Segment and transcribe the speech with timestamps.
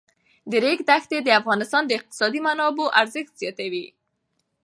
[0.51, 3.85] د ریګ دښتې د افغانستان د اقتصادي منابعو ارزښت زیاتوي.